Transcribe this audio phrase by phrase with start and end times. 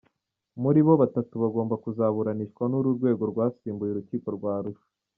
[0.61, 4.87] Muri bo, batatu bagomba kuzaburanishwa n’uru rwego rwasimbuye Urukiko rwa Arusha.